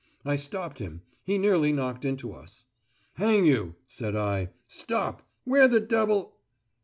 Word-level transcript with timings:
I 0.25 0.35
stopped 0.35 0.79
him; 0.79 1.03
he 1.23 1.37
nearly 1.37 1.71
knocked 1.71 2.05
into 2.05 2.31
us. 2.33 2.65
"Hang 3.17 3.45
you," 3.45 3.75
said 3.87 4.15
I. 4.15 4.49
"Stop! 4.65 5.21
Where 5.43 5.67
the 5.67 5.79
devil...?" 5.79 6.37